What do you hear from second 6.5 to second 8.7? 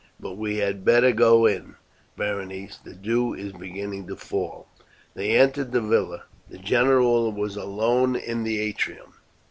general was alone in the